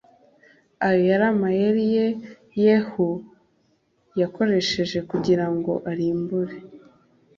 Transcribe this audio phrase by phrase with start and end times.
[0.85, 2.07] ayo yari amayeri e
[2.63, 3.07] Yehu
[4.19, 6.55] yakoresheje kugira ngo arimbure